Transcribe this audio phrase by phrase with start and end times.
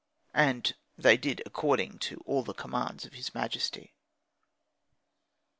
[0.33, 3.93] And they did according to all the commands of his majesty.